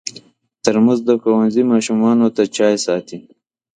ترموز 0.63 0.99
د 1.05 1.09
ښوونځي 1.21 1.63
ماشومانو 1.71 2.27
ته 2.35 2.43
چای 2.55 2.75
ساتي. 2.85 3.17